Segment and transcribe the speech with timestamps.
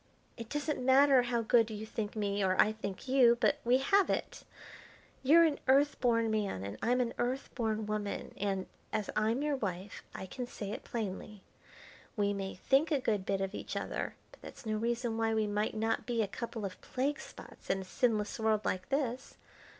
[0.35, 4.09] It doesn't matter how good you think me or I think you, but we have
[4.09, 4.43] it.
[5.21, 9.55] You're an Earth born man and I'm an Earth born woman, and, as I'm your
[9.57, 11.43] wife, I can say it plainly.
[12.17, 15.45] We may think a good bit of each other, but that's no reason why we
[15.45, 19.37] might not be a couple of plague spots in a sinless world like this.